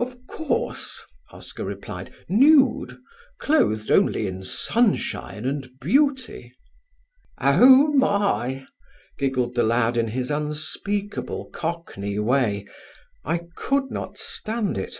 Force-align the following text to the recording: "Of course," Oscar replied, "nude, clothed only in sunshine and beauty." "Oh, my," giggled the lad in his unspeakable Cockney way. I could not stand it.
"Of 0.00 0.26
course," 0.26 1.04
Oscar 1.30 1.64
replied, 1.64 2.12
"nude, 2.28 2.98
clothed 3.38 3.88
only 3.88 4.26
in 4.26 4.42
sunshine 4.42 5.44
and 5.44 5.78
beauty." 5.80 6.52
"Oh, 7.40 7.86
my," 7.92 8.66
giggled 9.16 9.54
the 9.54 9.62
lad 9.62 9.96
in 9.96 10.08
his 10.08 10.32
unspeakable 10.32 11.50
Cockney 11.52 12.18
way. 12.18 12.66
I 13.24 13.42
could 13.54 13.92
not 13.92 14.18
stand 14.18 14.76
it. 14.76 14.98